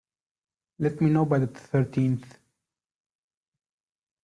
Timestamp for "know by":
1.11-1.37